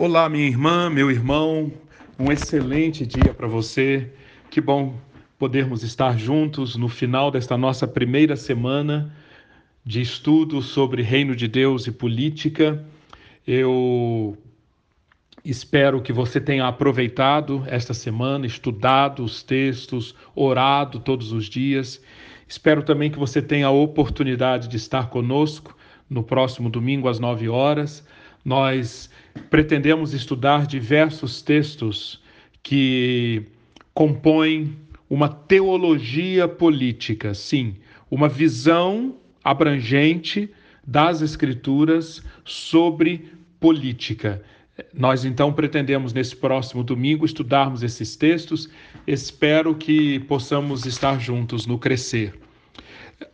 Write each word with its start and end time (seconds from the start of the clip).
Olá, 0.00 0.28
minha 0.28 0.46
irmã, 0.46 0.88
meu 0.88 1.10
irmão, 1.10 1.72
um 2.16 2.30
excelente 2.30 3.04
dia 3.04 3.34
para 3.34 3.48
você. 3.48 4.12
Que 4.48 4.60
bom 4.60 4.94
podermos 5.36 5.82
estar 5.82 6.16
juntos 6.16 6.76
no 6.76 6.88
final 6.88 7.32
desta 7.32 7.58
nossa 7.58 7.84
primeira 7.84 8.36
semana 8.36 9.12
de 9.84 10.00
estudo 10.00 10.62
sobre 10.62 11.02
Reino 11.02 11.34
de 11.34 11.48
Deus 11.48 11.88
e 11.88 11.90
política. 11.90 12.86
Eu 13.44 14.38
espero 15.44 16.00
que 16.00 16.12
você 16.12 16.40
tenha 16.40 16.68
aproveitado 16.68 17.64
esta 17.66 17.92
semana, 17.92 18.46
estudado 18.46 19.24
os 19.24 19.42
textos, 19.42 20.14
orado 20.32 21.00
todos 21.00 21.32
os 21.32 21.46
dias. 21.46 22.00
Espero 22.46 22.84
também 22.84 23.10
que 23.10 23.18
você 23.18 23.42
tenha 23.42 23.66
a 23.66 23.72
oportunidade 23.72 24.68
de 24.68 24.76
estar 24.76 25.10
conosco 25.10 25.76
no 26.08 26.22
próximo 26.22 26.70
domingo 26.70 27.08
às 27.08 27.18
nove 27.18 27.48
horas. 27.48 28.06
Nós 28.44 29.10
pretendemos 29.50 30.14
estudar 30.14 30.66
diversos 30.66 31.42
textos 31.42 32.22
que 32.62 33.46
compõem 33.94 34.76
uma 35.08 35.28
teologia 35.28 36.46
política, 36.46 37.34
sim, 37.34 37.76
uma 38.10 38.28
visão 38.28 39.16
abrangente 39.42 40.50
das 40.86 41.22
Escrituras 41.22 42.22
sobre 42.44 43.32
política. 43.58 44.42
Nós 44.94 45.24
então 45.24 45.52
pretendemos 45.52 46.12
nesse 46.12 46.36
próximo 46.36 46.84
domingo 46.84 47.24
estudarmos 47.24 47.82
esses 47.82 48.14
textos. 48.16 48.68
Espero 49.06 49.74
que 49.74 50.20
possamos 50.20 50.86
estar 50.86 51.18
juntos 51.18 51.66
no 51.66 51.78
crescer. 51.78 52.38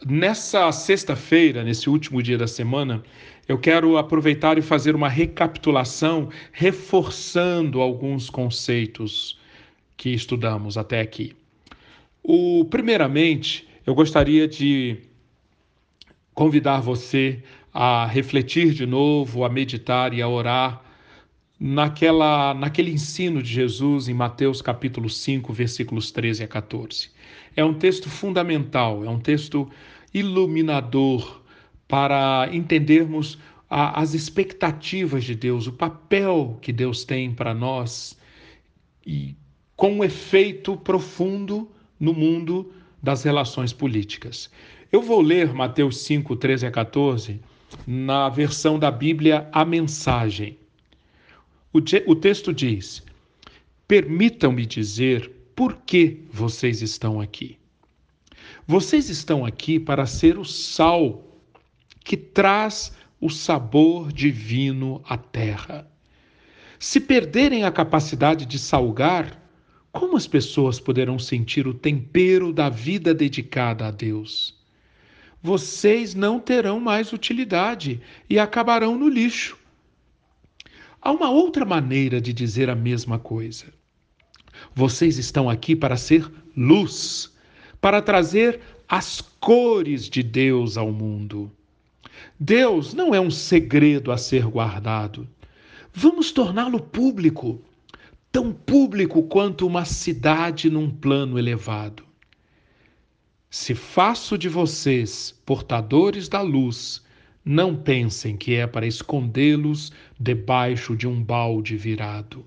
Nessa 0.06 0.72
sexta-feira, 0.72 1.62
nesse 1.62 1.90
último 1.90 2.22
dia 2.22 2.38
da 2.38 2.46
semana, 2.46 3.02
eu 3.48 3.58
quero 3.58 3.96
aproveitar 3.96 4.58
e 4.58 4.62
fazer 4.62 4.94
uma 4.94 5.08
recapitulação, 5.08 6.30
reforçando 6.52 7.80
alguns 7.80 8.30
conceitos 8.30 9.38
que 9.96 10.10
estudamos 10.10 10.78
até 10.78 11.00
aqui. 11.00 11.36
O, 12.22 12.64
primeiramente, 12.64 13.68
eu 13.86 13.94
gostaria 13.94 14.48
de 14.48 14.96
convidar 16.32 16.80
você 16.80 17.42
a 17.72 18.06
refletir 18.06 18.72
de 18.72 18.86
novo, 18.86 19.44
a 19.44 19.48
meditar 19.48 20.14
e 20.14 20.22
a 20.22 20.28
orar 20.28 20.82
naquela, 21.60 22.54
naquele 22.54 22.90
ensino 22.90 23.42
de 23.42 23.52
Jesus 23.52 24.08
em 24.08 24.14
Mateus 24.14 24.62
capítulo 24.62 25.08
5, 25.10 25.52
versículos 25.52 26.10
13 26.10 26.44
a 26.44 26.48
14. 26.48 27.10
É 27.54 27.64
um 27.64 27.74
texto 27.74 28.08
fundamental, 28.08 29.04
é 29.04 29.10
um 29.10 29.18
texto 29.18 29.68
iluminador 30.12 31.43
para 31.88 32.48
entendermos 32.52 33.38
a, 33.68 34.00
as 34.00 34.14
expectativas 34.14 35.24
de 35.24 35.34
Deus, 35.34 35.66
o 35.66 35.72
papel 35.72 36.58
que 36.60 36.72
Deus 36.72 37.04
tem 37.04 37.32
para 37.32 37.54
nós 37.54 38.18
e 39.06 39.34
com 39.76 39.94
um 39.94 40.04
efeito 40.04 40.76
profundo 40.76 41.70
no 41.98 42.12
mundo 42.12 42.72
das 43.02 43.22
relações 43.24 43.72
políticas. 43.72 44.50
Eu 44.90 45.02
vou 45.02 45.20
ler 45.20 45.52
Mateus 45.52 45.98
5, 46.04 46.36
13 46.36 46.66
a 46.66 46.70
14 46.70 47.40
na 47.86 48.28
versão 48.28 48.78
da 48.78 48.90
Bíblia 48.90 49.48
A 49.52 49.64
Mensagem. 49.64 50.56
O, 51.72 51.78
o 51.78 52.14
texto 52.14 52.52
diz: 52.52 53.02
Permitam-me 53.88 54.64
dizer 54.64 55.30
por 55.54 55.76
que 55.78 56.20
vocês 56.30 56.80
estão 56.80 57.20
aqui. 57.20 57.58
Vocês 58.66 59.10
estão 59.10 59.44
aqui 59.44 59.78
para 59.78 60.06
ser 60.06 60.38
o 60.38 60.44
sal 60.44 61.23
que 62.04 62.16
traz 62.16 62.92
o 63.18 63.30
sabor 63.30 64.12
divino 64.12 65.02
à 65.08 65.16
terra. 65.16 65.90
Se 66.78 67.00
perderem 67.00 67.64
a 67.64 67.72
capacidade 67.72 68.44
de 68.44 68.58
salgar, 68.58 69.42
como 69.90 70.16
as 70.16 70.26
pessoas 70.26 70.78
poderão 70.78 71.18
sentir 71.18 71.66
o 71.66 71.72
tempero 71.72 72.52
da 72.52 72.68
vida 72.68 73.14
dedicada 73.14 73.86
a 73.86 73.90
Deus? 73.90 74.54
Vocês 75.42 76.14
não 76.14 76.38
terão 76.38 76.78
mais 76.78 77.12
utilidade 77.12 78.00
e 78.28 78.38
acabarão 78.38 78.98
no 78.98 79.08
lixo. 79.08 79.56
Há 81.00 81.10
uma 81.10 81.30
outra 81.30 81.64
maneira 81.64 82.20
de 82.20 82.32
dizer 82.32 82.68
a 82.68 82.74
mesma 82.74 83.18
coisa. 83.18 83.66
Vocês 84.74 85.18
estão 85.18 85.48
aqui 85.48 85.76
para 85.76 85.96
ser 85.96 86.30
luz, 86.56 87.32
para 87.80 88.02
trazer 88.02 88.60
as 88.88 89.20
cores 89.20 90.08
de 90.08 90.22
Deus 90.22 90.76
ao 90.76 90.90
mundo. 90.90 91.52
Deus 92.38 92.94
não 92.94 93.14
é 93.14 93.20
um 93.20 93.30
segredo 93.30 94.10
a 94.10 94.16
ser 94.16 94.46
guardado. 94.46 95.28
Vamos 95.92 96.32
torná-lo 96.32 96.80
público, 96.80 97.62
tão 98.32 98.52
público 98.52 99.22
quanto 99.24 99.66
uma 99.66 99.84
cidade 99.84 100.68
num 100.68 100.90
plano 100.90 101.38
elevado. 101.38 102.02
Se 103.48 103.74
faço 103.74 104.36
de 104.36 104.48
vocês 104.48 105.40
portadores 105.46 106.28
da 106.28 106.40
luz, 106.40 107.04
não 107.44 107.76
pensem 107.76 108.36
que 108.36 108.54
é 108.54 108.66
para 108.66 108.86
escondê-los 108.86 109.92
debaixo 110.18 110.96
de 110.96 111.06
um 111.06 111.22
balde 111.22 111.76
virado. 111.76 112.44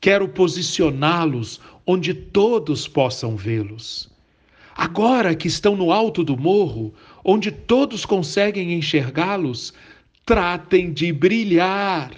Quero 0.00 0.28
posicioná-los 0.28 1.60
onde 1.86 2.14
todos 2.14 2.86
possam 2.86 3.36
vê-los. 3.36 4.13
Agora 4.76 5.36
que 5.36 5.46
estão 5.46 5.76
no 5.76 5.92
alto 5.92 6.24
do 6.24 6.36
morro, 6.36 6.92
onde 7.24 7.52
todos 7.52 8.04
conseguem 8.04 8.72
enxergá-los, 8.74 9.72
tratem 10.26 10.92
de 10.92 11.12
brilhar. 11.12 12.12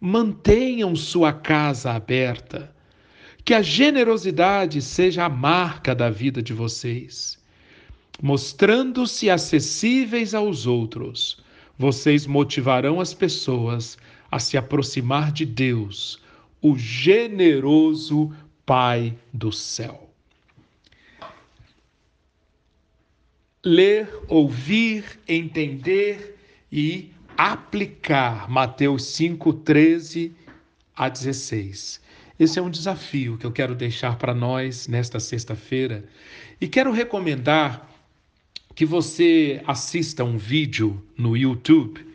Mantenham 0.00 0.94
sua 0.94 1.32
casa 1.32 1.90
aberta. 1.90 2.72
Que 3.44 3.52
a 3.52 3.62
generosidade 3.62 4.80
seja 4.80 5.24
a 5.24 5.28
marca 5.28 5.92
da 5.92 6.08
vida 6.08 6.40
de 6.40 6.52
vocês. 6.52 7.36
Mostrando-se 8.22 9.28
acessíveis 9.28 10.34
aos 10.34 10.66
outros, 10.66 11.42
vocês 11.76 12.26
motivarão 12.26 13.00
as 13.00 13.12
pessoas 13.12 13.98
a 14.30 14.38
se 14.38 14.56
aproximar 14.56 15.32
de 15.32 15.44
Deus, 15.44 16.20
o 16.62 16.76
generoso 16.78 18.30
Pai 18.64 19.16
do 19.32 19.50
céu. 19.50 20.09
Ler, 23.64 24.08
ouvir, 24.26 25.04
entender 25.28 26.36
e 26.72 27.10
aplicar 27.36 28.48
Mateus 28.50 29.04
5, 29.06 29.52
13 29.52 30.34
a 30.96 31.08
16. 31.08 32.00
Esse 32.38 32.58
é 32.58 32.62
um 32.62 32.70
desafio 32.70 33.36
que 33.36 33.44
eu 33.44 33.52
quero 33.52 33.74
deixar 33.74 34.16
para 34.16 34.34
nós 34.34 34.88
nesta 34.88 35.20
sexta-feira 35.20 36.04
e 36.58 36.66
quero 36.66 36.90
recomendar 36.90 37.86
que 38.74 38.86
você 38.86 39.60
assista 39.66 40.24
um 40.24 40.38
vídeo 40.38 41.02
no 41.16 41.36
YouTube. 41.36 42.06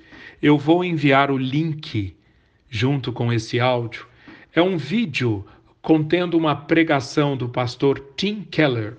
Eu 0.42 0.58
vou 0.58 0.84
enviar 0.84 1.30
o 1.30 1.38
link 1.38 2.16
junto 2.68 3.14
com 3.14 3.32
esse 3.32 3.60
áudio. 3.60 4.08
É 4.54 4.62
um 4.64 4.78
vídeo 4.78 5.46
contendo 5.80 6.36
uma 6.38 6.56
pregação 6.56 7.38
do 7.38 7.48
pastor 7.48 8.14
Tim 8.18 8.42
Keller 8.42 8.98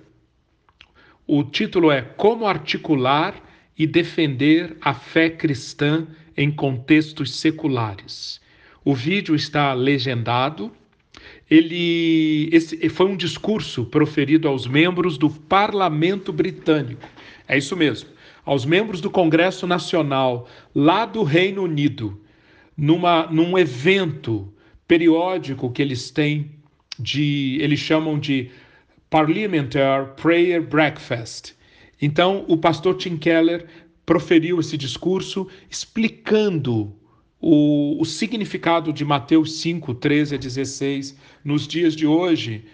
o 1.27 1.43
título 1.43 1.91
é 1.91 2.01
Como 2.01 2.47
articular 2.47 3.35
e 3.77 3.85
defender 3.85 4.77
a 4.81 4.93
fé 4.93 5.29
cristã 5.29 6.07
em 6.35 6.49
contextos 6.49 7.35
seculares. 7.35 8.39
O 8.83 8.95
vídeo 8.95 9.35
está 9.35 9.73
legendado. 9.73 10.71
Ele 11.49 12.49
esse 12.51 12.87
foi 12.89 13.07
um 13.07 13.17
discurso 13.17 13.85
proferido 13.85 14.47
aos 14.47 14.65
membros 14.65 15.17
do 15.17 15.29
Parlamento 15.29 16.31
Britânico. 16.31 17.07
É 17.47 17.57
isso 17.57 17.75
mesmo, 17.75 18.09
aos 18.45 18.65
membros 18.65 19.01
do 19.01 19.09
Congresso 19.09 19.67
Nacional 19.67 20.47
lá 20.73 21.05
do 21.05 21.23
Reino 21.23 21.63
Unido, 21.63 22.21
numa 22.75 23.27
num 23.27 23.57
evento 23.57 24.51
periódico 24.87 25.71
que 25.71 25.81
eles 25.81 26.09
têm 26.09 26.51
de 26.99 27.57
eles 27.61 27.79
chamam 27.79 28.17
de 28.17 28.49
Parliamentary 29.09 30.09
Prayer 30.15 30.61
Breakfast. 30.61 31.53
Então, 32.01 32.45
o 32.47 32.57
pastor 32.57 32.95
Tim 32.97 33.17
Keller 33.17 33.65
proferiu 34.05 34.59
esse 34.59 34.77
discurso 34.77 35.47
explicando 35.69 36.95
o, 37.39 38.01
o, 38.01 38.05
significado 38.05 38.91
de 38.91 39.05
Mateus 39.05 39.59
5, 39.59 39.93
13 39.95 40.35
a 40.35 40.37
16 40.37 41.17
nos 41.43 41.67
dias 41.67 41.95
de 41.95 42.07
hoje, 42.07 42.65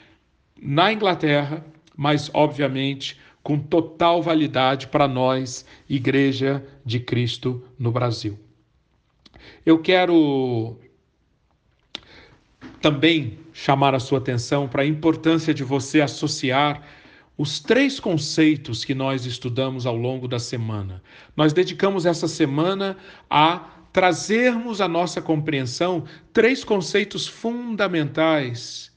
na 0.61 0.91
Inglaterra, 0.91 1.65
mas, 1.95 2.29
obviamente, 2.33 3.19
com 3.41 3.59
total 3.59 4.21
validade 4.21 4.87
para 4.87 5.07
nós, 5.07 5.65
Igreja 5.89 6.65
de 6.85 6.99
Cristo 6.99 7.63
no 7.77 7.91
Brasil. 7.91 8.39
Eu 9.65 9.79
quero 9.79 10.77
também 12.81 13.37
chamar 13.53 13.93
a 13.93 13.99
sua 13.99 14.17
atenção 14.17 14.67
para 14.67 14.81
a 14.81 14.85
importância 14.85 15.53
de 15.53 15.63
você 15.63 16.01
associar 16.01 16.81
os 17.37 17.59
três 17.59 17.99
conceitos 17.99 18.83
que 18.83 18.93
nós 18.93 19.25
estudamos 19.25 19.85
ao 19.85 19.95
longo 19.95 20.27
da 20.27 20.39
semana. 20.39 21.01
Nós 21.35 21.53
dedicamos 21.53 22.05
essa 22.05 22.27
semana 22.27 22.97
a 23.29 23.69
trazermos 23.91 24.81
à 24.81 24.87
nossa 24.87 25.21
compreensão 25.21 26.03
três 26.31 26.63
conceitos 26.63 27.27
fundamentais 27.27 28.91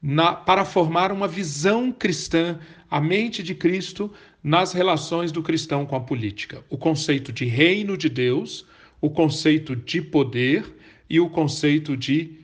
na, 0.00 0.32
para 0.32 0.64
formar 0.64 1.12
uma 1.12 1.28
visão 1.28 1.92
cristã, 1.92 2.58
a 2.90 3.00
mente 3.00 3.42
de 3.42 3.54
Cristo 3.54 4.12
nas 4.42 4.72
relações 4.72 5.30
do 5.30 5.42
cristão 5.42 5.86
com 5.86 5.94
a 5.94 6.00
política: 6.00 6.64
o 6.68 6.76
conceito 6.76 7.32
de 7.32 7.44
reino 7.44 7.96
de 7.96 8.08
Deus, 8.08 8.66
o 9.00 9.10
conceito 9.10 9.76
de 9.76 10.02
poder 10.02 10.64
e 11.08 11.20
o 11.20 11.28
conceito 11.28 11.96
de 11.96 12.38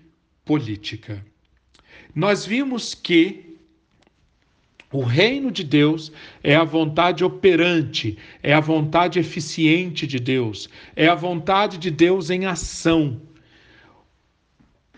política. 0.45 1.25
Nós 2.15 2.45
vimos 2.45 2.95
que 2.95 3.49
o 4.91 5.03
reino 5.03 5.51
de 5.51 5.63
Deus 5.63 6.11
é 6.43 6.57
a 6.57 6.65
vontade 6.65 7.23
operante, 7.23 8.17
é 8.43 8.55
a 8.55 8.61
vontade 8.61 9.19
eficiente 9.19 10.07
de 10.07 10.19
Deus, 10.19 10.69
é 10.97 11.07
a 11.09 11.15
vontade 11.15 11.77
de 11.77 11.91
Deus 11.91 12.31
em 12.31 12.47
ação. 12.47 13.21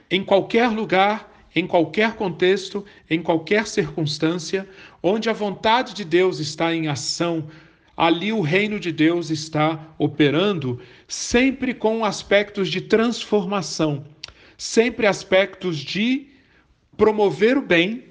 Em 0.09 0.23
qualquer 0.25 0.69
lugar, 0.69 1.49
em 1.55 1.67
qualquer 1.67 2.15
contexto, 2.15 2.85
em 3.09 3.21
qualquer 3.21 3.67
circunstância, 3.67 4.69
onde 5.03 5.29
a 5.29 5.33
vontade 5.33 5.95
de 5.95 6.05
Deus 6.05 6.39
está 6.39 6.73
em 6.73 6.87
ação, 6.87 7.49
ali 7.97 8.33
o 8.33 8.41
reino 8.41 8.79
de 8.79 8.93
Deus 8.93 9.29
está 9.29 9.93
operando, 9.99 10.81
sempre 11.09 11.75
com 11.75 12.05
aspectos 12.05 12.69
de 12.69 12.81
transformação, 12.81 14.05
sempre 14.57 15.07
aspectos 15.07 15.79
de 15.79 16.29
promover 17.01 17.57
o 17.57 17.63
bem 17.63 18.05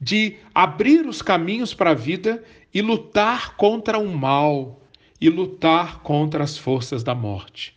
de 0.00 0.36
abrir 0.54 1.06
os 1.06 1.20
caminhos 1.20 1.74
para 1.74 1.90
a 1.90 1.94
vida 1.94 2.42
e 2.72 2.80
lutar 2.80 3.56
contra 3.56 3.98
o 3.98 4.08
mal 4.08 4.80
e 5.20 5.28
lutar 5.28 6.00
contra 6.00 6.42
as 6.42 6.56
forças 6.56 7.04
da 7.04 7.14
morte. 7.14 7.76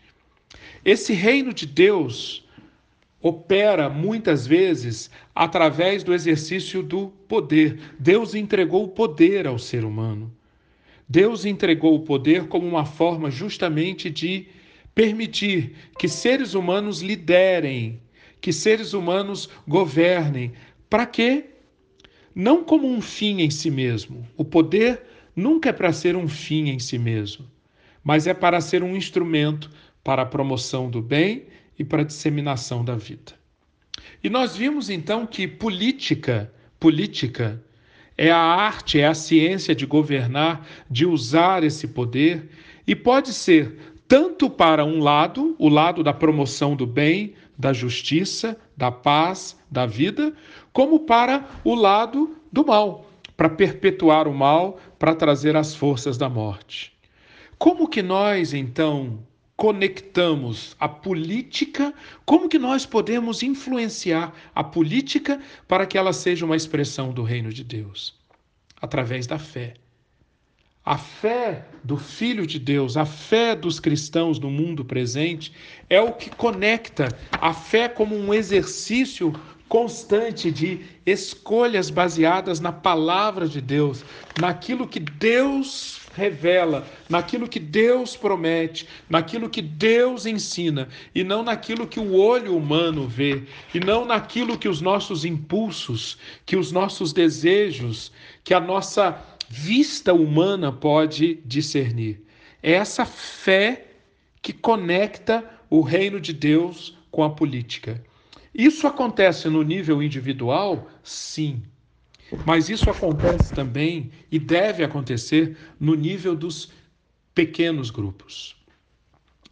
Esse 0.85 1.11
reino 1.11 1.53
de 1.53 1.65
Deus 1.65 2.47
opera 3.21 3.89
muitas 3.89 4.47
vezes 4.47 5.11
através 5.35 6.05
do 6.05 6.13
exercício 6.13 6.81
do 6.81 7.09
poder. 7.27 7.77
Deus 7.99 8.33
entregou 8.33 8.85
o 8.85 8.89
poder 8.89 9.45
ao 9.45 9.59
ser 9.59 9.83
humano. 9.83 10.33
Deus 11.05 11.43
entregou 11.43 11.95
o 11.95 12.05
poder 12.05 12.47
como 12.47 12.65
uma 12.65 12.85
forma 12.85 13.29
justamente 13.29 14.09
de 14.09 14.47
permitir 14.95 15.75
que 15.97 16.07
seres 16.07 16.53
humanos 16.53 17.01
liderem, 17.01 17.99
que 18.41 18.53
seres 18.53 18.93
humanos 18.93 19.49
governem. 19.67 20.53
Para 20.89 21.05
quê? 21.05 21.45
não 22.39 22.63
como 22.63 22.87
um 22.87 23.01
fim 23.01 23.41
em 23.41 23.49
si 23.49 23.69
mesmo. 23.69 24.25
O 24.37 24.45
poder 24.45 25.01
nunca 25.35 25.69
é 25.69 25.73
para 25.73 25.91
ser 25.91 26.15
um 26.15 26.27
fim 26.27 26.69
em 26.69 26.79
si 26.79 26.97
mesmo, 26.97 27.45
mas 28.03 28.27
é 28.27 28.33
para 28.33 28.61
ser 28.61 28.83
um 28.83 28.95
instrumento 28.95 29.69
para 30.03 30.21
a 30.21 30.25
promoção 30.25 30.89
do 30.89 31.01
bem 31.01 31.47
e 31.77 31.83
para 31.83 32.01
a 32.01 32.05
disseminação 32.05 32.83
da 32.83 32.95
vida. 32.95 33.33
E 34.23 34.29
nós 34.29 34.55
vimos 34.55 34.89
então 34.89 35.25
que 35.25 35.47
política, 35.47 36.51
política 36.79 37.61
é 38.17 38.31
a 38.31 38.37
arte, 38.37 38.99
é 38.99 39.07
a 39.07 39.13
ciência 39.13 39.73
de 39.73 39.85
governar, 39.85 40.65
de 40.89 41.05
usar 41.05 41.63
esse 41.63 41.89
poder 41.89 42.49
e 42.87 42.95
pode 42.95 43.33
ser 43.33 43.77
tanto 44.07 44.49
para 44.49 44.83
um 44.83 44.99
lado, 44.99 45.55
o 45.59 45.69
lado 45.69 46.03
da 46.03 46.13
promoção 46.13 46.75
do 46.75 46.87
bem, 46.87 47.33
da 47.59 47.73
justiça, 47.73 48.57
da 48.77 48.89
paz, 48.89 49.59
da 49.69 49.85
vida, 49.85 50.33
como 50.71 51.01
para 51.01 51.45
o 51.61 51.75
lado 51.75 52.37
do 52.49 52.65
mal, 52.65 53.11
para 53.35 53.49
perpetuar 53.49 54.29
o 54.29 54.33
mal, 54.33 54.79
para 54.97 55.13
trazer 55.13 55.57
as 55.57 55.75
forças 55.75 56.17
da 56.17 56.29
morte. 56.29 56.93
Como 57.57 57.89
que 57.89 58.01
nós, 58.01 58.53
então, 58.53 59.19
conectamos 59.57 60.73
a 60.79 60.87
política, 60.87 61.93
como 62.25 62.47
que 62.47 62.57
nós 62.57 62.85
podemos 62.85 63.43
influenciar 63.43 64.33
a 64.55 64.63
política 64.63 65.41
para 65.67 65.85
que 65.85 65.97
ela 65.97 66.13
seja 66.13 66.45
uma 66.45 66.55
expressão 66.55 67.11
do 67.11 67.23
reino 67.23 67.51
de 67.51 67.65
Deus? 67.65 68.17
Através 68.81 69.27
da 69.27 69.37
fé. 69.37 69.73
A 70.85 70.97
fé 70.97 71.65
do 71.83 71.97
Filho 71.97 72.47
de 72.47 72.57
Deus, 72.57 72.97
a 72.97 73.05
fé 73.05 73.55
dos 73.55 73.79
cristãos 73.79 74.39
no 74.39 74.49
mundo 74.49 74.83
presente, 74.83 75.53
é 75.89 76.01
o 76.01 76.13
que 76.13 76.29
conecta 76.29 77.09
a 77.31 77.53
fé 77.53 77.87
como 77.87 78.15
um 78.15 78.33
exercício 78.33 79.33
constante 79.67 80.49
de 80.49 80.81
escolhas 81.05 81.91
baseadas 81.91 82.59
na 82.59 82.71
palavra 82.71 83.47
de 83.47 83.61
Deus, 83.61 84.03
naquilo 84.39 84.87
que 84.87 84.99
Deus 84.99 85.99
revela, 86.15 86.87
naquilo 87.07 87.47
que 87.47 87.59
Deus 87.59 88.17
promete, 88.17 88.87
naquilo 89.07 89.47
que 89.47 89.61
Deus 89.61 90.25
ensina, 90.25 90.89
e 91.13 91.23
não 91.23 91.43
naquilo 91.43 91.85
que 91.85 91.99
o 91.99 92.15
olho 92.15 92.57
humano 92.57 93.07
vê, 93.07 93.43
e 93.73 93.79
não 93.79 94.05
naquilo 94.05 94.57
que 94.57 94.67
os 94.67 94.81
nossos 94.81 95.23
impulsos, 95.23 96.17
que 96.47 96.55
os 96.55 96.71
nossos 96.71 97.13
desejos, 97.13 98.11
que 98.43 98.55
a 98.55 98.59
nossa 98.59 99.23
vista 99.49 100.13
humana 100.13 100.71
pode 100.71 101.35
discernir. 101.45 102.23
É 102.61 102.73
essa 102.73 103.05
fé 103.05 103.87
que 104.41 104.53
conecta 104.53 105.43
o 105.69 105.81
reino 105.81 106.19
de 106.19 106.31
Deus 106.31 106.97
com 107.11 107.23
a 107.23 107.29
política. 107.29 108.03
Isso 108.53 108.87
acontece 108.87 109.49
no 109.49 109.63
nível 109.63 110.01
individual? 110.01 110.89
Sim. 111.03 111.63
Mas 112.45 112.69
isso 112.69 112.89
acontece 112.89 113.51
também 113.51 114.11
e 114.31 114.37
deve 114.37 114.83
acontecer 114.83 115.57
no 115.79 115.95
nível 115.95 116.35
dos 116.35 116.71
pequenos 117.33 117.89
grupos. 117.89 118.55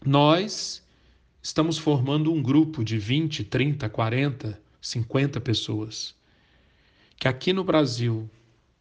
Nós 0.06 0.84
estamos 1.42 1.78
formando 1.78 2.32
um 2.32 2.42
grupo 2.42 2.84
de 2.84 3.00
20, 3.00 3.44
30, 3.46 3.90
40, 3.90 4.62
50 4.80 5.42
pessoas 5.42 6.16
que 7.18 7.28
aqui 7.28 7.52
no 7.52 7.64
Brasil 7.64 8.30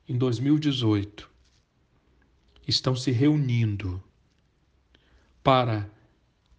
em 0.09 0.17
2018, 0.17 1.29
estão 2.67 2.95
se 2.95 3.11
reunindo 3.11 4.03
para 5.43 5.91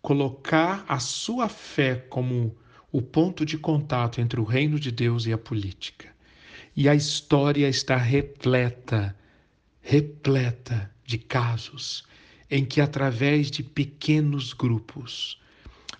colocar 0.01 0.85
a 0.87 0.99
sua 0.99 1.49
fé 1.49 1.95
como 1.95 2.55
o 2.91 3.01
ponto 3.01 3.45
de 3.45 3.57
contato 3.57 4.21
entre 4.21 4.39
o 4.39 4.43
reino 4.43 4.79
de 4.79 4.91
Deus 4.91 5.25
e 5.25 5.33
a 5.33 5.37
política. 5.37 6.15
E 6.75 6.87
a 6.87 6.95
história 6.95 7.67
está 7.67 7.97
repleta, 7.97 9.17
repleta 9.81 10.89
de 11.03 11.17
casos 11.17 12.05
em 12.49 12.63
que, 12.63 12.79
através 12.79 13.51
de 13.51 13.63
pequenos 13.63 14.53
grupos, 14.53 15.41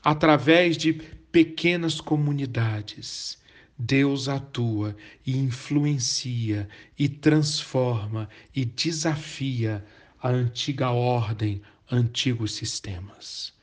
através 0.04 0.78
de 0.78 0.94
pequenas 0.94 2.00
comunidades, 2.00 3.38
Deus 3.78 4.28
atua 4.28 4.96
e 5.26 5.38
influencia 5.38 6.68
e 6.98 7.08
transforma 7.08 8.28
e 8.56 8.66
desafia 8.66 9.86
a 10.20 10.30
antiga 10.30 10.90
ordem, 10.90 11.62
antigos 11.92 12.56
sistemas. 12.56 13.54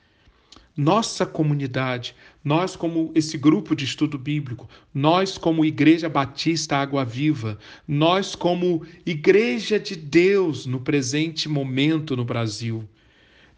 Nossa 0.77 1.27
comunidade, 1.27 2.15
nós, 2.45 2.77
como 2.77 3.11
esse 3.15 3.37
grupo 3.37 3.75
de 3.75 3.85
estudo 3.85 4.19
bíblico, 4.19 4.69
nós, 4.93 5.37
como 5.37 5.65
Igreja 5.65 6.09
Batista 6.09 6.77
Água 6.77 7.05
Viva, 7.05 7.59
nós, 7.87 8.35
como 8.35 8.87
Igreja 9.07 9.79
de 9.79 9.97
Deus 9.97 10.65
no 10.67 10.81
presente 10.81 11.49
momento 11.49 12.17
no 12.17 12.25
Brasil, 12.25 12.89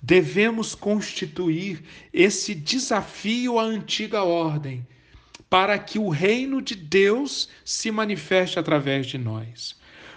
devemos 0.00 0.74
constituir 0.74 1.82
esse 2.12 2.54
desafio 2.54 3.58
à 3.58 3.62
antiga 3.62 4.22
ordem 4.22 4.86
para 5.48 5.78
que 5.78 5.98
o 5.98 6.08
reino 6.08 6.60
de 6.60 6.74
Deus 6.74 7.48
se 7.64 7.90
manifeste 7.90 8.58
através 8.58 9.06
de 9.06 9.18
nós. 9.18 9.76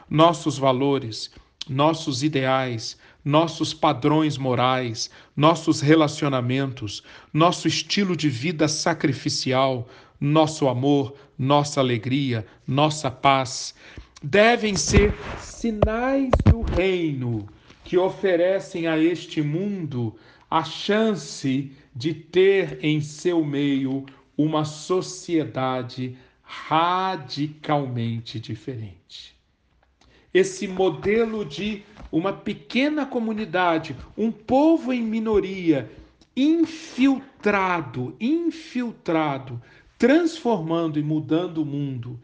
Nossos 0.10 0.58
valores, 0.58 1.32
nossos 1.68 2.24
ideais, 2.24 2.98
nossos 3.24 3.74
padrões 3.74 4.38
morais, 4.38 5.10
nossos 5.36 5.82
relacionamentos, 5.82 7.04
nosso 7.32 7.68
estilo 7.68 8.16
de 8.16 8.30
vida 8.30 8.68
sacrificial, 8.68 9.88
nosso 10.20 10.68
amor, 10.68 11.16
nossa 11.38 11.80
alegria, 11.80 12.46
nossa 12.68 13.12
paz, 13.12 13.76
devem 14.22 14.76
ser 14.76 15.14
sinais 15.40 16.32
do 16.46 16.62
reino 16.62 17.48
que 17.84 17.98
oferecem 17.98 18.88
a 18.88 18.98
este 18.98 19.42
mundo 19.42 20.16
a 20.50 20.64
chance 20.64 21.72
de 21.96 22.14
ter 22.14 22.80
em 22.82 23.00
seu 23.02 23.44
meio 23.44 24.06
uma 24.40 24.64
sociedade 24.64 26.18
radicalmente 26.42 28.40
diferente. 28.40 29.36
Esse 30.34 30.66
modelo 30.66 31.44
de 31.44 31.84
uma 32.10 32.32
pequena 32.32 33.06
comunidade, 33.06 33.98
um 34.18 34.32
povo 34.32 34.94
em 34.94 35.02
minoria, 35.02 35.92
infiltrado, 36.38 38.16
infiltrado, 38.18 39.62
transformando 39.98 40.98
e 40.98 41.04
mudando 41.04 41.58
o 41.58 41.66
mundo. 41.66 42.18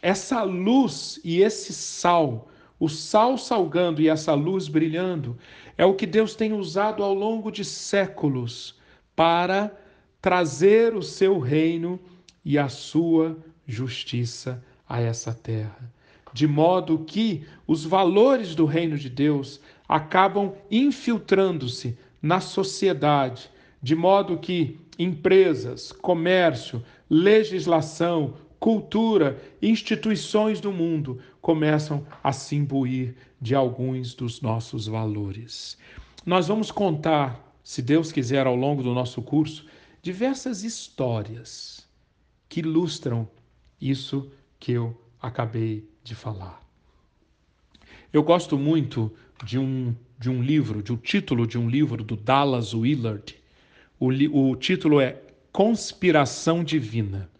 Essa 0.00 0.42
luz 0.42 1.20
e 1.22 1.42
esse 1.42 1.74
sal, 1.74 2.48
o 2.78 2.88
sal 2.88 3.36
salgando 3.36 4.00
e 4.00 4.08
essa 4.08 4.32
luz 4.32 4.66
brilhando, 4.66 5.36
é 5.76 5.84
o 5.84 5.94
que 5.94 6.06
Deus 6.06 6.34
tem 6.34 6.54
usado 6.54 7.02
ao 7.02 7.12
longo 7.12 7.50
de 7.50 7.66
séculos 7.66 8.80
para 9.14 9.78
trazer 10.20 10.94
o 10.94 11.02
seu 11.02 11.38
reino 11.38 11.98
e 12.44 12.58
a 12.58 12.68
sua 12.68 13.38
justiça 13.66 14.62
a 14.88 15.00
essa 15.00 15.32
terra. 15.32 15.90
De 16.32 16.46
modo 16.46 16.98
que 17.00 17.44
os 17.66 17.84
valores 17.84 18.54
do 18.54 18.64
reino 18.64 18.96
de 18.96 19.08
Deus 19.08 19.60
acabam 19.88 20.52
infiltrando-se 20.70 21.96
na 22.22 22.40
sociedade, 22.40 23.50
de 23.82 23.96
modo 23.96 24.38
que 24.38 24.78
empresas, 24.98 25.90
comércio, 25.90 26.84
legislação, 27.08 28.34
cultura, 28.58 29.40
instituições 29.62 30.60
do 30.60 30.70
mundo 30.70 31.18
começam 31.40 32.06
a 32.22 32.30
se 32.32 32.54
imbuir 32.54 33.16
de 33.40 33.54
alguns 33.54 34.14
dos 34.14 34.42
nossos 34.42 34.86
valores. 34.86 35.78
Nós 36.26 36.48
vamos 36.48 36.70
contar, 36.70 37.54
se 37.64 37.80
Deus 37.80 38.12
quiser, 38.12 38.46
ao 38.46 38.54
longo 38.54 38.82
do 38.82 38.92
nosso 38.92 39.22
curso, 39.22 39.66
diversas 40.02 40.64
histórias 40.64 41.86
que 42.48 42.60
ilustram 42.60 43.28
isso 43.80 44.30
que 44.58 44.72
eu 44.72 45.00
acabei 45.20 45.88
de 46.02 46.14
falar. 46.14 46.60
Eu 48.12 48.22
gosto 48.22 48.58
muito 48.58 49.12
de 49.44 49.58
um, 49.58 49.94
de 50.18 50.28
um 50.28 50.42
livro, 50.42 50.82
de 50.82 50.92
um 50.92 50.96
título 50.96 51.46
de 51.46 51.58
um 51.58 51.68
livro 51.68 52.02
do 52.02 52.16
Dallas 52.16 52.74
Willard. 52.74 53.36
O, 53.98 54.08
o 54.08 54.56
título 54.56 55.00
é 55.00 55.22
Conspiração 55.52 56.64
Divina. 56.64 57.30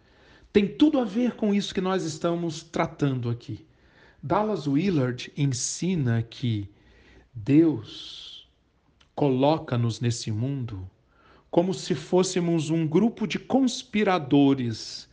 Tem 0.53 0.67
tudo 0.67 0.99
a 0.99 1.03
ver 1.03 1.33
com 1.33 1.53
isso 1.53 1.73
que 1.73 1.81
nós 1.81 2.03
estamos 2.03 2.63
tratando 2.63 3.29
aqui. 3.29 3.65
Dallas 4.21 4.67
Willard 4.67 5.31
ensina 5.35 6.21
que 6.21 6.69
Deus 7.33 8.47
coloca-nos 9.15 9.99
nesse 9.99 10.31
mundo 10.31 10.89
como 11.51 11.73
se 11.73 11.93
fôssemos 11.93 12.69
um 12.69 12.87
grupo 12.87 13.27
de 13.27 13.37
conspiradores. 13.37 15.09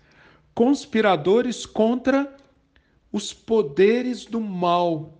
Conspiradores 0.54 1.66
contra 1.66 2.34
os 3.12 3.32
poderes 3.32 4.24
do 4.24 4.40
mal, 4.40 5.18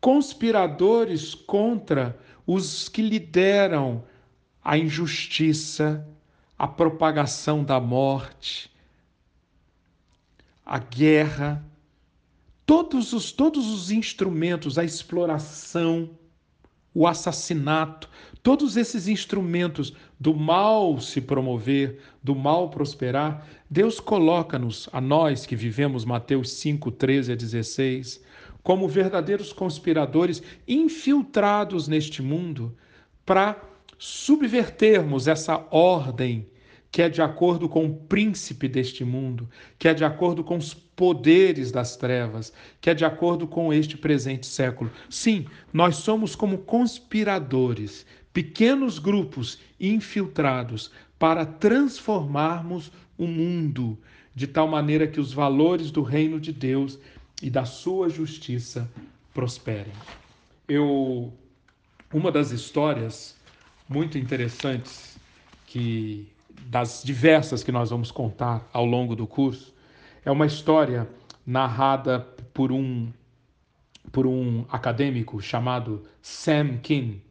conspiradores 0.00 1.34
contra 1.34 2.18
os 2.46 2.88
que 2.88 3.00
lideram 3.00 4.04
a 4.62 4.76
injustiça, 4.76 6.06
a 6.58 6.68
propagação 6.68 7.64
da 7.64 7.80
morte, 7.80 8.70
a 10.66 10.78
guerra, 10.78 11.64
todos 12.66 13.12
os, 13.12 13.32
todos 13.32 13.68
os 13.68 13.90
instrumentos, 13.90 14.78
a 14.78 14.84
exploração, 14.84 16.10
o 16.94 17.06
assassinato, 17.06 18.08
todos 18.42 18.76
esses 18.76 19.06
instrumentos 19.06 19.94
do 20.18 20.34
mal 20.34 21.00
se 21.00 21.20
promover, 21.20 22.00
do 22.22 22.34
mal 22.34 22.70
prosperar, 22.70 23.46
Deus 23.70 24.00
coloca-nos, 24.00 24.88
a 24.92 25.00
nós 25.00 25.46
que 25.46 25.54
vivemos 25.54 26.04
Mateus 26.04 26.52
5, 26.52 26.90
13 26.90 27.32
a 27.32 27.34
16, 27.36 28.22
como 28.62 28.88
verdadeiros 28.88 29.52
conspiradores 29.52 30.42
infiltrados 30.66 31.88
neste 31.88 32.22
mundo 32.22 32.76
para 33.24 33.60
subvertermos 33.98 35.28
essa 35.28 35.64
ordem 35.70 36.46
que 36.92 37.00
é 37.00 37.08
de 37.08 37.22
acordo 37.22 37.70
com 37.70 37.86
o 37.86 37.94
príncipe 37.94 38.68
deste 38.68 39.02
mundo, 39.02 39.48
que 39.78 39.88
é 39.88 39.94
de 39.94 40.04
acordo 40.04 40.44
com 40.44 40.58
os 40.58 40.74
poderes 40.74 41.72
das 41.72 41.96
trevas, 41.96 42.52
que 42.82 42.90
é 42.90 42.94
de 42.94 43.02
acordo 43.02 43.48
com 43.48 43.72
este 43.72 43.96
presente 43.96 44.46
século. 44.46 44.92
Sim, 45.08 45.46
nós 45.72 45.96
somos 45.96 46.36
como 46.36 46.58
conspiradores, 46.58 48.04
pequenos 48.32 48.98
grupos 48.98 49.58
infiltrados 49.78 50.90
para 51.18 51.44
transformarmos 51.44 52.90
o 53.16 53.26
mundo 53.26 53.98
de 54.34 54.46
tal 54.46 54.66
maneira 54.66 55.06
que 55.06 55.20
os 55.20 55.32
valores 55.32 55.90
do 55.90 56.02
reino 56.02 56.40
de 56.40 56.52
Deus 56.52 56.98
e 57.42 57.50
da 57.50 57.64
sua 57.64 58.08
justiça 58.08 58.90
prosperem. 59.34 59.92
Eu 60.66 61.32
uma 62.12 62.30
das 62.30 62.50
histórias 62.50 63.36
muito 63.88 64.18
interessantes 64.18 65.18
que 65.66 66.28
das 66.66 67.02
diversas 67.02 67.62
que 67.62 67.72
nós 67.72 67.90
vamos 67.90 68.10
contar 68.10 68.68
ao 68.72 68.84
longo 68.84 69.16
do 69.16 69.26
curso, 69.26 69.74
é 70.24 70.30
uma 70.30 70.46
história 70.46 71.08
narrada 71.46 72.20
por 72.52 72.70
um, 72.70 73.10
por 74.10 74.26
um 74.26 74.64
acadêmico 74.70 75.40
chamado 75.40 76.02
Sam 76.20 76.78
King. 76.78 77.22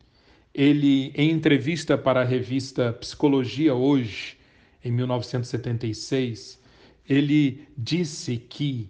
Ele, 0.53 1.13
em 1.15 1.31
entrevista 1.31 1.98
para 1.98 2.22
a 2.22 2.25
revista 2.25 2.91
Psicologia 2.93 3.74
Hoje, 3.74 4.38
em 4.84 4.91
1976, 4.91 6.62
ele 7.08 7.67
disse 7.77 8.38
que 8.38 8.89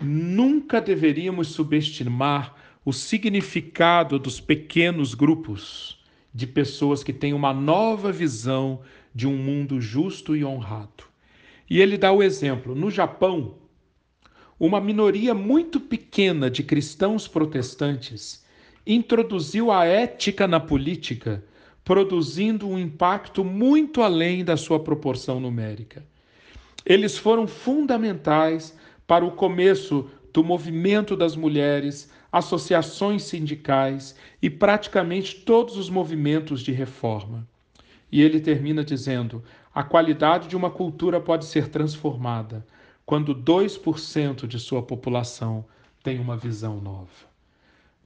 nunca 0.00 0.80
deveríamos 0.80 1.48
subestimar 1.48 2.54
o 2.84 2.92
significado 2.92 4.16
dos 4.18 4.40
pequenos 4.40 5.12
grupos 5.12 5.98
de 6.32 6.46
pessoas 6.46 7.02
que 7.02 7.12
têm 7.12 7.32
uma 7.32 7.52
nova 7.52 8.12
visão 8.12 8.80
de 9.12 9.26
um 9.26 9.36
mundo 9.36 9.80
justo 9.80 10.36
e 10.36 10.44
honrado. 10.44 11.04
E 11.68 11.80
ele 11.80 11.98
dá 11.98 12.12
o 12.12 12.22
exemplo: 12.22 12.76
no 12.76 12.92
Japão, 12.92 13.58
uma 14.58 14.80
minoria 14.80 15.34
muito 15.34 15.80
pequena 15.80 16.48
de 16.48 16.62
cristãos 16.62 17.26
protestantes 17.26 18.45
introduziu 18.86 19.72
a 19.72 19.84
ética 19.84 20.46
na 20.46 20.60
política, 20.60 21.42
produzindo 21.84 22.68
um 22.68 22.78
impacto 22.78 23.44
muito 23.44 24.02
além 24.02 24.44
da 24.44 24.56
sua 24.56 24.78
proporção 24.78 25.40
numérica. 25.40 26.04
Eles 26.84 27.18
foram 27.18 27.46
fundamentais 27.46 28.76
para 29.06 29.24
o 29.24 29.32
começo 29.32 30.08
do 30.32 30.44
movimento 30.44 31.16
das 31.16 31.34
mulheres, 31.34 32.10
associações 32.30 33.24
sindicais 33.24 34.14
e 34.40 34.48
praticamente 34.48 35.34
todos 35.34 35.76
os 35.76 35.90
movimentos 35.90 36.60
de 36.60 36.70
reforma. 36.70 37.46
E 38.12 38.22
ele 38.22 38.40
termina 38.40 38.84
dizendo: 38.84 39.42
a 39.74 39.82
qualidade 39.82 40.46
de 40.46 40.56
uma 40.56 40.70
cultura 40.70 41.20
pode 41.20 41.46
ser 41.46 41.68
transformada 41.68 42.64
quando 43.04 43.34
2% 43.34 44.46
de 44.46 44.58
sua 44.58 44.82
população 44.82 45.64
tem 46.02 46.18
uma 46.18 46.36
visão 46.36 46.80
nova. 46.80 47.35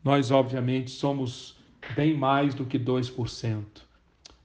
Nós, 0.02 0.30
obviamente, 0.30 0.90
somos 0.90 1.56
bem 1.94 2.16
mais 2.16 2.54
do 2.54 2.64
que 2.64 2.78
2%. 2.78 3.64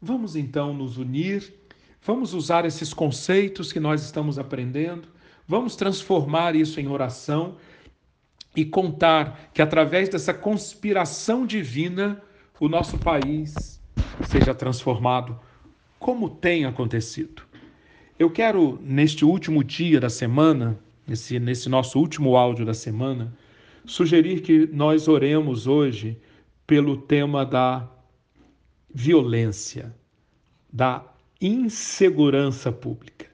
Vamos 0.01 0.35
então 0.35 0.73
nos 0.73 0.97
unir, 0.97 1.53
vamos 2.01 2.33
usar 2.33 2.65
esses 2.65 2.93
conceitos 2.93 3.71
que 3.71 3.79
nós 3.79 4.03
estamos 4.03 4.37
aprendendo, 4.37 5.07
vamos 5.47 5.75
transformar 5.75 6.55
isso 6.55 6.79
em 6.79 6.87
oração 6.87 7.55
e 8.55 8.63
contar 8.63 9.49
que 9.53 9.61
através 9.61 10.09
dessa 10.09 10.33
conspiração 10.33 11.45
divina 11.45 12.21
o 12.59 12.69
nosso 12.69 12.97
país 12.97 13.81
seja 14.29 14.53
transformado 14.53 15.39
como 15.99 16.29
tem 16.29 16.65
acontecido. 16.65 17.43
Eu 18.17 18.29
quero, 18.29 18.79
neste 18.81 19.25
último 19.25 19.63
dia 19.63 19.99
da 19.99 20.09
semana, 20.09 20.79
nesse, 21.05 21.39
nesse 21.39 21.67
nosso 21.67 21.99
último 21.99 22.37
áudio 22.37 22.65
da 22.65 22.73
semana, 22.73 23.33
sugerir 23.85 24.41
que 24.41 24.67
nós 24.67 25.07
oremos 25.07 25.67
hoje 25.67 26.17
pelo 26.65 26.97
tema 26.97 27.45
da 27.45 27.89
violência, 28.93 29.93
da 30.71 31.03
insegurança 31.39 32.71
pública. 32.71 33.27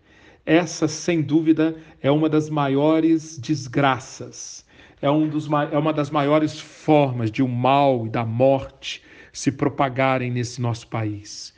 Essa, 0.46 0.88
sem 0.88 1.22
dúvida, 1.22 1.76
é 2.02 2.12
uma 2.12 2.28
das 2.28 2.50
maiores 2.50 3.38
desgraças, 3.38 4.66
é, 5.02 5.10
um 5.10 5.28
dos, 5.28 5.48
é 5.72 5.78
uma 5.78 5.94
das 5.94 6.10
maiores 6.10 6.60
formas 6.60 7.32
de 7.32 7.42
o 7.42 7.46
um 7.46 7.50
mal 7.50 8.06
e 8.06 8.10
da 8.10 8.26
morte 8.26 9.04
se 9.32 9.52
propagarem 9.52 10.32
nesse 10.32 10.62
nosso 10.62 10.88
país. 10.88 11.54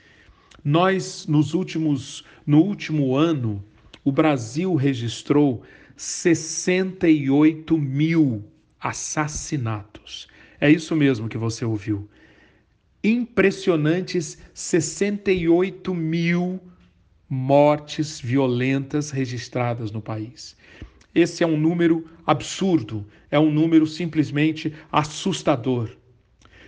Nós, 0.63 1.25
nos 1.27 1.53
últimos, 1.53 2.23
no 2.45 2.59
último 2.61 3.15
ano, 3.15 3.63
o 4.03 4.11
Brasil 4.11 4.75
registrou 4.75 5.63
68 5.95 7.77
mil 7.77 8.43
assassinatos. 8.83 10.27
É 10.59 10.69
isso 10.69 10.95
mesmo 10.95 11.29
que 11.29 11.37
você 11.37 11.63
ouviu. 11.63 12.09
Impressionantes 13.03 14.37
68 14.53 15.93
mil 15.93 16.59
mortes 17.29 18.19
violentas 18.19 19.09
registradas 19.09 19.91
no 19.91 20.01
país. 20.01 20.55
Esse 21.15 21.43
é 21.43 21.47
um 21.47 21.57
número 21.57 22.07
absurdo, 22.25 23.07
é 23.31 23.39
um 23.39 23.51
número 23.51 23.87
simplesmente 23.87 24.73
assustador. 24.91 25.89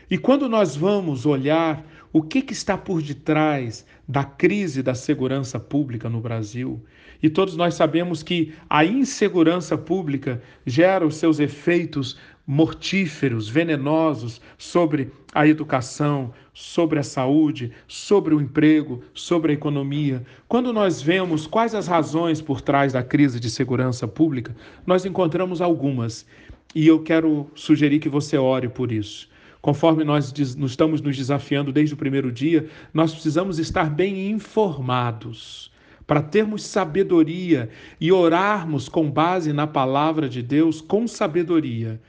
E 0.09 0.17
quando 0.17 0.47
nós 0.47 0.75
vamos 0.75 1.25
olhar 1.25 1.85
O 2.15 2.21
que, 2.21 2.41
que 2.41 2.53
está 2.53 2.77
por 2.77 3.01
detrás 3.01 3.85
da 4.07 4.23
crise 4.23 4.81
da 4.81 4.95
segurança 4.95 5.59
pública 5.59 6.09
no 6.09 6.21
Brasil? 6.21 6.81
E 7.21 7.29
todos 7.29 7.55
nós 7.55 7.75
sabemos 7.75 8.21
que 8.21 8.53
a 8.69 8.85
insegurança 8.85 9.77
pública 9.77 10.41
gera 10.65 11.05
os 11.05 11.15
seus 11.15 11.39
efeitos 11.39 12.17
mortíferos, 12.47 13.49
venenosos 13.49 14.39
sobre 14.57 15.11
a 15.33 15.47
educação, 15.47 16.31
sobre 16.53 16.99
a 16.99 17.03
saúde, 17.03 17.71
sobre 17.87 18.35
o 18.35 18.41
emprego, 18.41 19.01
sobre 19.13 19.51
a 19.51 19.55
economia. 19.55 20.23
Quando 20.47 20.71
nós 20.71 21.01
vemos 21.01 21.47
quais 21.47 21.73
as 21.73 21.87
razões 21.87 22.41
por 22.41 22.61
trás 22.61 22.93
da 22.93 23.03
crise 23.03 23.39
de 23.39 23.49
segurança 23.49 24.07
pública, 24.07 24.55
nós 24.85 25.05
encontramos 25.05 25.59
algumas. 25.59 26.25
E 26.73 26.87
eu 26.87 27.01
quero 27.01 27.49
sugerir 27.55 27.99
que 27.99 28.09
você 28.09 28.37
ore 28.37 28.69
por 28.69 28.91
isso. 28.91 29.27
Conforme 29.61 30.03
nós 30.03 30.31
estamos 30.37 31.01
nos 31.01 31.17
desafiando 31.17 31.71
desde 31.71 31.95
o 31.95 31.97
primeiro 31.97 32.31
dia, 32.31 32.67
nós 32.93 33.11
precisamos 33.11 33.57
estar 33.57 33.89
bem 33.89 34.29
informados 34.29 35.71
para 36.07 36.21
termos 36.21 36.63
sabedoria 36.63 37.69
e 37.99 38.11
orarmos 38.11 38.87
com 38.87 39.09
base 39.09 39.51
na 39.51 39.65
palavra 39.65 40.29
de 40.29 40.41
Deus 40.41 40.81
com 40.81 41.07
sabedoria. 41.07 41.99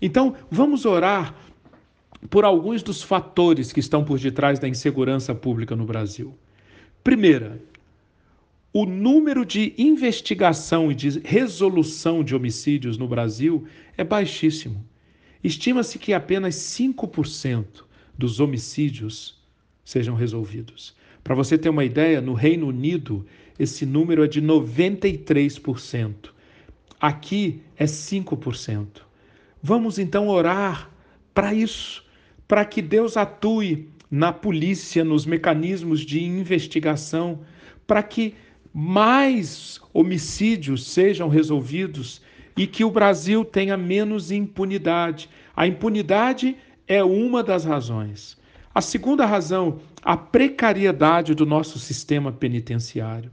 Então, 0.00 0.34
vamos 0.50 0.84
orar 0.84 1.34
por 2.28 2.44
alguns 2.44 2.82
dos 2.82 3.02
fatores 3.02 3.72
que 3.72 3.80
estão 3.80 4.04
por 4.04 4.18
detrás 4.18 4.58
da 4.58 4.68
insegurança 4.68 5.34
pública 5.34 5.74
no 5.74 5.86
Brasil. 5.86 6.34
Primeira, 7.02 7.60
o 8.72 8.84
número 8.84 9.44
de 9.44 9.74
investigação 9.78 10.92
e 10.92 10.94
de 10.94 11.18
resolução 11.20 12.22
de 12.22 12.36
homicídios 12.36 12.98
no 12.98 13.08
Brasil 13.08 13.66
é 13.96 14.04
baixíssimo. 14.04 14.84
Estima-se 15.42 15.98
que 15.98 16.12
apenas 16.12 16.54
5% 16.54 17.84
dos 18.16 18.38
homicídios 18.38 19.40
sejam 19.84 20.14
resolvidos. 20.14 20.94
Para 21.22 21.34
você 21.34 21.56
ter 21.58 21.68
uma 21.68 21.84
ideia, 21.84 22.20
no 22.20 22.34
Reino 22.34 22.66
Unido, 22.68 23.26
esse 23.58 23.84
número 23.84 24.24
é 24.24 24.28
de 24.28 24.40
93%. 24.40 26.30
Aqui 27.00 27.62
é 27.76 27.84
5%. 27.84 28.86
Vamos 29.62 29.98
então 29.98 30.28
orar 30.28 30.90
para 31.34 31.52
isso, 31.52 32.04
para 32.48 32.64
que 32.64 32.80
Deus 32.80 33.16
atue 33.16 33.88
na 34.10 34.32
polícia, 34.32 35.04
nos 35.04 35.24
mecanismos 35.24 36.00
de 36.00 36.22
investigação, 36.22 37.40
para 37.86 38.02
que 38.02 38.34
mais 38.72 39.80
homicídios 39.92 40.86
sejam 40.86 41.28
resolvidos 41.28 42.22
e 42.56 42.66
que 42.66 42.84
o 42.84 42.90
Brasil 42.90 43.44
tenha 43.44 43.76
menos 43.76 44.30
impunidade. 44.30 45.28
A 45.54 45.66
impunidade 45.66 46.56
é 46.86 47.02
uma 47.04 47.42
das 47.42 47.64
razões. 47.64 48.39
A 48.72 48.80
segunda 48.80 49.26
razão, 49.26 49.80
a 50.02 50.16
precariedade 50.16 51.34
do 51.34 51.44
nosso 51.44 51.78
sistema 51.78 52.30
penitenciário. 52.30 53.30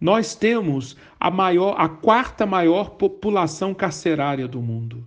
Nós 0.00 0.34
temos 0.34 0.96
a 1.18 1.30
maior, 1.30 1.74
a 1.78 1.88
quarta 1.88 2.46
maior 2.46 2.90
população 2.90 3.74
carcerária 3.74 4.48
do 4.48 4.62
mundo, 4.62 5.06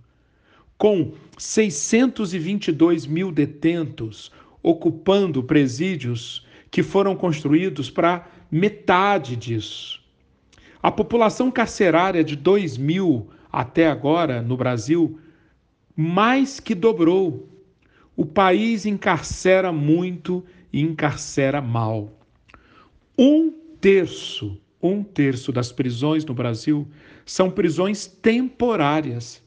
com 0.78 1.12
622 1.38 3.06
mil 3.06 3.32
detentos 3.32 4.30
ocupando 4.62 5.42
presídios 5.42 6.46
que 6.70 6.82
foram 6.82 7.16
construídos 7.16 7.90
para 7.90 8.28
metade 8.50 9.34
disso. 9.34 10.00
A 10.82 10.90
população 10.90 11.50
carcerária 11.50 12.22
de 12.22 12.36
2000 12.36 13.28
até 13.50 13.88
agora 13.88 14.40
no 14.40 14.56
Brasil 14.56 15.18
mais 15.96 16.60
que 16.60 16.74
dobrou. 16.74 17.51
O 18.16 18.26
país 18.26 18.84
encarcera 18.84 19.72
muito 19.72 20.44
e 20.72 20.80
encarcera 20.80 21.60
mal. 21.60 22.12
Um 23.18 23.52
terço, 23.80 24.60
um 24.82 25.02
terço 25.02 25.52
das 25.52 25.72
prisões 25.72 26.24
no 26.24 26.34
Brasil 26.34 26.86
são 27.24 27.50
prisões 27.50 28.06
temporárias. 28.06 29.42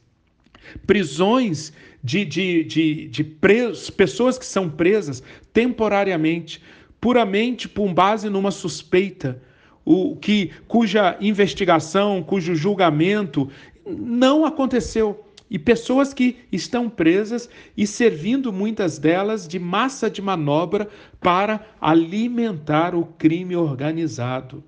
Prisões 0.86 1.72
de, 2.02 2.24
de, 2.24 2.64
de, 2.64 3.08
de 3.08 3.24
presos, 3.24 3.90
pessoas 3.90 4.38
que 4.38 4.46
são 4.46 4.68
presas 4.68 5.22
temporariamente, 5.52 6.60
puramente 7.00 7.68
por 7.68 7.92
base 7.92 8.28
numa 8.28 8.50
suspeita, 8.50 9.40
o 9.84 10.16
que 10.16 10.50
cuja 10.66 11.16
investigação, 11.20 12.22
cujo 12.22 12.56
julgamento 12.56 13.48
não 13.86 14.44
aconteceu 14.44 15.25
e 15.50 15.58
pessoas 15.58 16.12
que 16.12 16.36
estão 16.50 16.88
presas 16.88 17.48
e 17.76 17.86
servindo 17.86 18.52
muitas 18.52 18.98
delas 18.98 19.46
de 19.46 19.58
massa 19.58 20.10
de 20.10 20.20
manobra 20.20 20.88
para 21.20 21.66
alimentar 21.80 22.94
o 22.94 23.04
crime 23.04 23.54
organizado. 23.54 24.62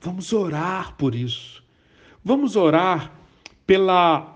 Vamos 0.00 0.32
orar 0.32 0.96
por 0.96 1.14
isso. 1.14 1.62
Vamos 2.24 2.56
orar 2.56 3.12
pela 3.66 4.32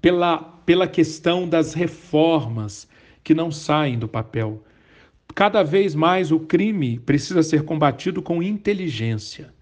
pela 0.00 0.38
pela 0.64 0.88
questão 0.88 1.46
das 1.46 1.74
reformas 1.74 2.88
que 3.22 3.34
não 3.34 3.50
saem 3.50 3.98
do 3.98 4.08
papel. 4.08 4.64
Cada 5.34 5.62
vez 5.62 5.94
mais 5.94 6.30
o 6.30 6.40
crime 6.40 6.98
precisa 6.98 7.42
ser 7.42 7.64
combatido 7.64 8.22
com 8.22 8.42
inteligência. 8.42 9.52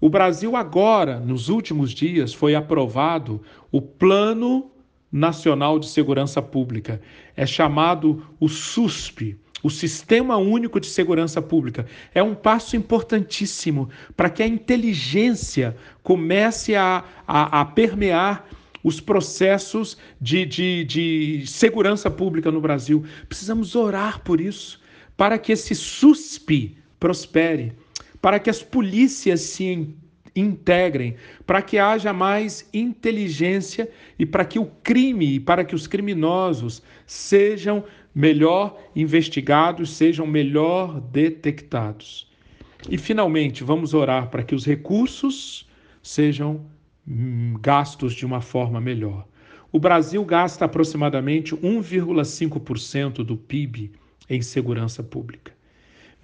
O 0.00 0.08
Brasil 0.08 0.54
agora, 0.56 1.18
nos 1.18 1.48
últimos 1.48 1.92
dias, 1.92 2.34
foi 2.34 2.54
aprovado 2.54 3.40
o 3.72 3.80
Plano 3.80 4.70
Nacional 5.14 5.78
de 5.78 5.88
Segurança 5.88 6.42
Pública. 6.42 7.00
É 7.36 7.46
chamado 7.46 8.26
o 8.40 8.48
SUSP, 8.48 9.38
o 9.62 9.70
Sistema 9.70 10.36
Único 10.38 10.80
de 10.80 10.88
Segurança 10.88 11.40
Pública. 11.40 11.86
É 12.12 12.20
um 12.20 12.34
passo 12.34 12.74
importantíssimo 12.74 13.88
para 14.16 14.28
que 14.28 14.42
a 14.42 14.46
inteligência 14.48 15.76
comece 16.02 16.74
a, 16.74 17.04
a, 17.28 17.60
a 17.60 17.64
permear 17.64 18.44
os 18.82 19.00
processos 19.00 19.96
de, 20.20 20.44
de, 20.44 20.84
de 20.84 21.44
segurança 21.46 22.10
pública 22.10 22.50
no 22.50 22.60
Brasil. 22.60 23.04
Precisamos 23.28 23.76
orar 23.76 24.20
por 24.20 24.40
isso, 24.40 24.80
para 25.16 25.38
que 25.38 25.52
esse 25.52 25.76
SUSP 25.76 26.76
prospere, 26.98 27.72
para 28.20 28.40
que 28.40 28.50
as 28.50 28.64
polícias 28.64 29.42
se 29.42 29.94
integrem, 30.34 31.16
para 31.46 31.62
que 31.62 31.78
haja 31.78 32.12
mais 32.12 32.68
inteligência 32.72 33.90
e 34.18 34.26
para 34.26 34.44
que 34.44 34.58
o 34.58 34.66
crime 34.82 35.34
e 35.34 35.40
para 35.40 35.64
que 35.64 35.74
os 35.74 35.86
criminosos 35.86 36.82
sejam 37.06 37.84
melhor 38.14 38.78
investigados, 38.94 39.96
sejam 39.96 40.26
melhor 40.26 41.00
detectados. 41.00 42.30
E 42.88 42.98
finalmente, 42.98 43.64
vamos 43.64 43.94
orar 43.94 44.28
para 44.28 44.42
que 44.42 44.54
os 44.54 44.66
recursos 44.66 45.68
sejam 46.02 46.66
hum, 47.06 47.54
gastos 47.60 48.12
de 48.12 48.26
uma 48.26 48.40
forma 48.40 48.80
melhor. 48.80 49.26
O 49.72 49.78
Brasil 49.78 50.24
gasta 50.24 50.64
aproximadamente 50.64 51.56
1,5% 51.56 53.24
do 53.24 53.36
PIB 53.36 53.92
em 54.28 54.42
segurança 54.42 55.02
pública 55.02 55.53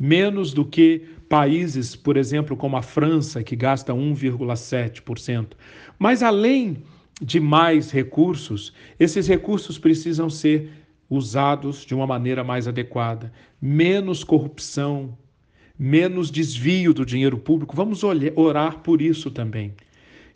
menos 0.00 0.54
do 0.54 0.64
que 0.64 1.02
países, 1.28 1.94
por 1.94 2.16
exemplo, 2.16 2.56
como 2.56 2.78
a 2.78 2.82
França, 2.82 3.44
que 3.44 3.54
gasta 3.54 3.92
1,7%. 3.92 5.48
Mas 5.98 6.22
além 6.22 6.78
de 7.20 7.38
mais 7.38 7.90
recursos, 7.90 8.72
esses 8.98 9.28
recursos 9.28 9.78
precisam 9.78 10.30
ser 10.30 10.70
usados 11.08 11.84
de 11.84 11.94
uma 11.94 12.06
maneira 12.06 12.42
mais 12.42 12.66
adequada, 12.66 13.30
menos 13.60 14.24
corrupção, 14.24 15.18
menos 15.78 16.30
desvio 16.30 16.94
do 16.94 17.04
dinheiro 17.04 17.36
público. 17.36 17.76
Vamos 17.76 18.02
orar 18.02 18.78
por 18.78 19.02
isso 19.02 19.30
também. 19.30 19.74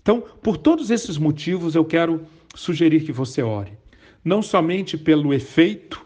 Então, 0.03 0.22
por 0.42 0.59
todos 0.59 0.90
esses 0.90 1.16
motivos, 1.16 1.74
eu 1.74 1.85
quero 1.85 2.27
sugerir 2.55 3.05
que 3.05 3.12
você 3.12 3.42
ore. 3.42 3.72
Não 4.22 4.42
somente 4.42 4.98
pelo 4.98 5.33
efeito, 5.33 6.05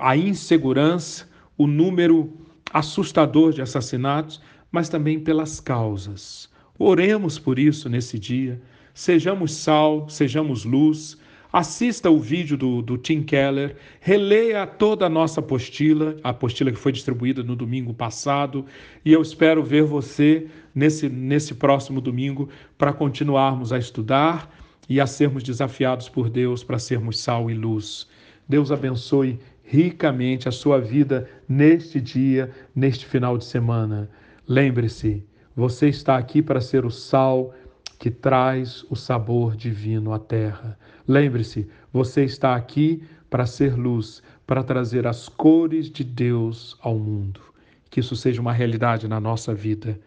a 0.00 0.16
insegurança, 0.16 1.28
o 1.60 1.66
número 1.66 2.32
assustador 2.72 3.52
de 3.52 3.60
assassinatos, 3.60 4.40
mas 4.72 4.88
também 4.88 5.20
pelas 5.20 5.60
causas. 5.60 6.48
Oremos 6.78 7.38
por 7.38 7.58
isso 7.58 7.86
nesse 7.86 8.18
dia. 8.18 8.58
Sejamos 8.94 9.52
sal, 9.52 10.08
sejamos 10.08 10.64
luz. 10.64 11.18
Assista 11.52 12.08
o 12.10 12.18
vídeo 12.18 12.56
do, 12.56 12.80
do 12.80 12.96
Tim 12.96 13.22
Keller, 13.22 13.76
releia 14.00 14.66
toda 14.66 15.04
a 15.04 15.10
nossa 15.10 15.40
apostila, 15.40 16.16
a 16.24 16.30
apostila 16.30 16.72
que 16.72 16.78
foi 16.78 16.92
distribuída 16.92 17.42
no 17.42 17.54
domingo 17.54 17.92
passado, 17.92 18.64
e 19.04 19.12
eu 19.12 19.20
espero 19.20 19.62
ver 19.62 19.82
você 19.82 20.46
nesse, 20.74 21.10
nesse 21.10 21.52
próximo 21.52 22.00
domingo 22.00 22.48
para 22.78 22.94
continuarmos 22.94 23.70
a 23.70 23.78
estudar 23.78 24.50
e 24.88 24.98
a 24.98 25.06
sermos 25.06 25.42
desafiados 25.42 26.08
por 26.08 26.30
Deus 26.30 26.64
para 26.64 26.78
sermos 26.78 27.20
sal 27.20 27.50
e 27.50 27.54
luz. 27.54 28.08
Deus 28.50 28.72
abençoe 28.72 29.38
ricamente 29.70 30.48
a 30.48 30.52
sua 30.52 30.80
vida 30.80 31.28
neste 31.48 32.00
dia, 32.00 32.50
neste 32.74 33.06
final 33.06 33.38
de 33.38 33.44
semana. 33.44 34.10
Lembre-se, 34.46 35.24
você 35.54 35.88
está 35.88 36.16
aqui 36.16 36.42
para 36.42 36.60
ser 36.60 36.84
o 36.84 36.90
sal 36.90 37.54
que 37.96 38.10
traz 38.10 38.84
o 38.90 38.96
sabor 38.96 39.54
divino 39.54 40.12
à 40.12 40.18
terra. 40.18 40.76
Lembre-se, 41.06 41.68
você 41.92 42.24
está 42.24 42.56
aqui 42.56 43.04
para 43.28 43.46
ser 43.46 43.76
luz, 43.76 44.24
para 44.44 44.64
trazer 44.64 45.06
as 45.06 45.28
cores 45.28 45.88
de 45.88 46.02
Deus 46.02 46.76
ao 46.80 46.98
mundo. 46.98 47.40
Que 47.88 48.00
isso 48.00 48.16
seja 48.16 48.40
uma 48.40 48.52
realidade 48.52 49.06
na 49.06 49.20
nossa 49.20 49.54
vida. 49.54 50.00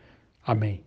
Amém. 0.46 0.84